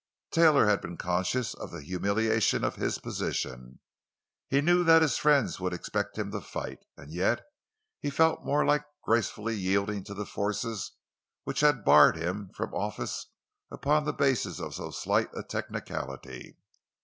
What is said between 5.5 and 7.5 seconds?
would expect him to fight. And yet